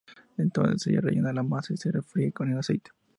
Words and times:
Entonces 0.35 0.81
se 0.81 0.99
rellena 0.99 1.31
la 1.31 1.43
masa 1.43 1.73
y 1.75 1.77
se 1.77 1.91
fríe 2.01 2.33
en 2.39 2.57
aceite. 2.57 2.89